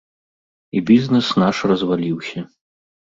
[0.79, 2.39] І бізнэс наш разваліўся.